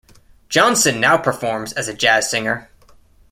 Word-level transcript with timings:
Johnson 0.49 0.99
now 0.99 1.15
performs 1.19 1.73
as 1.73 1.87
a 1.87 1.93
jazz 1.93 2.27
singer. 2.27 2.71